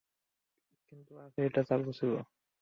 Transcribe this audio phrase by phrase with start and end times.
[0.87, 2.13] কিন্তু আজ, এটা চালু ছিল।